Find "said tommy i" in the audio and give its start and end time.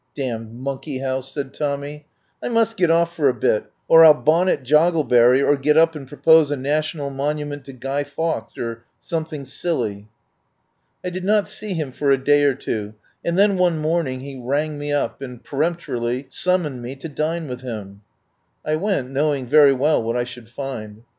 1.31-2.49